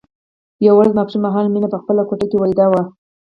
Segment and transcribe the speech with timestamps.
[0.65, 2.81] یوه ورځ ماسپښين مهال مينه په خپله کوټه کې ويده وه